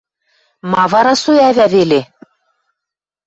Ма 0.69 0.83
вара 0.91 1.13
со 1.21 1.31
ӓвӓ 1.49 1.65
веле? 1.73 2.01